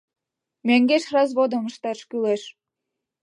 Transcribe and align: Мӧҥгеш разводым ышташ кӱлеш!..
Мӧҥгеш 0.67 1.03
разводым 1.15 1.63
ышташ 1.69 1.99
кӱлеш!.. 2.09 2.43